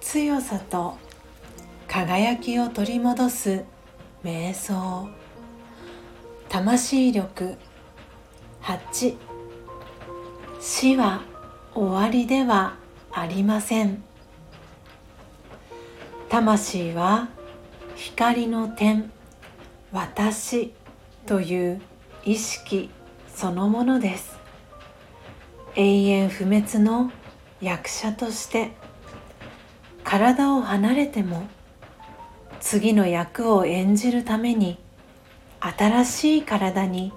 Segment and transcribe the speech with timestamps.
[0.00, 0.98] 強さと
[1.86, 3.64] 輝きを取り戻す
[4.24, 5.08] 瞑想
[6.48, 7.56] 魂力
[8.62, 9.16] 8
[10.58, 11.22] 死は
[11.72, 12.78] 終わりでは
[13.12, 14.02] ありません。
[16.28, 17.28] 魂は
[17.94, 19.12] 光の点。
[19.92, 20.74] 私
[21.26, 21.80] という
[22.24, 22.90] 意識
[23.32, 24.47] そのものです。
[25.80, 27.12] 永遠不滅の
[27.60, 28.72] 役者として
[30.02, 31.46] 体を離れても
[32.58, 34.76] 次の役を演じるために
[35.60, 37.12] 新しい体に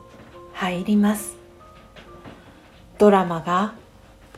[0.53, 1.37] 入ります。
[2.99, 3.73] ドラマが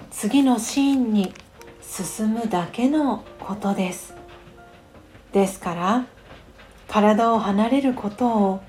[0.10, 1.34] 次のシーンに
[1.82, 4.16] 進むだけのことです。
[5.34, 6.06] ですから
[6.88, 8.62] 体を離れることを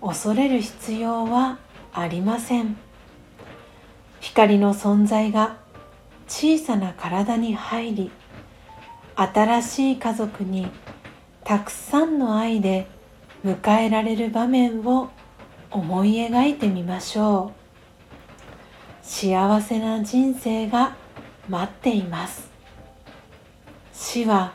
[0.00, 1.58] 恐れる必要は
[1.92, 2.78] ありません。
[4.24, 5.58] 光の存在が
[6.26, 8.10] 小さな体に入り
[9.14, 10.66] 新しい家族に
[11.44, 12.86] たくさんの愛で
[13.44, 15.10] 迎えられる場面を
[15.70, 17.52] 思い描いてみましょ
[19.02, 19.06] う。
[19.06, 20.96] 幸せな人生が
[21.46, 22.50] 待っています。
[23.92, 24.54] 死は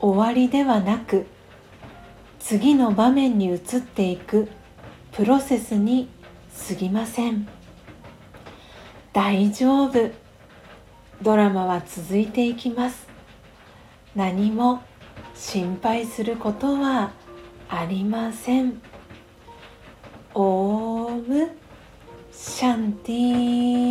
[0.00, 1.26] 終わりではなく
[2.40, 4.48] 次の場面に移っていく
[5.12, 6.08] プロセスに
[6.68, 7.46] 過ぎません。
[9.16, 10.10] 大丈夫。
[11.22, 13.08] ドラマは続いていきます。
[14.14, 14.82] 何も
[15.34, 17.12] 心配することは
[17.70, 18.82] ありません。
[20.34, 21.50] オーム
[22.30, 23.85] シャンティー